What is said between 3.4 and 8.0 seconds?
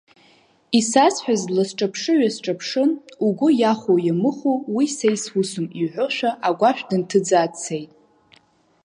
иахәоу-иамыхәоу уи са исусым иҳәошәа, агәашә дынҭыӡаа дцеит.